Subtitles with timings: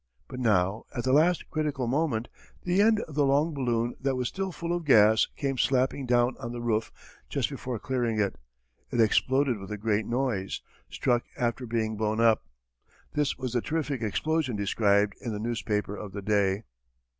[0.27, 2.27] But now at the last critical moment,
[2.63, 6.35] the end of the long balloon that was still full of gas came slapping down
[6.39, 6.91] on the roof
[7.29, 8.39] just before clearing it.
[8.89, 12.41] It exploded with a great noise; struck after being blown up.
[13.13, 16.63] This was the terrific explosion described in the newspaper of the day.